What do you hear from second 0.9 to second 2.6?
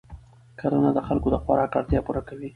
د خلکو د خوراک اړتیا پوره کوي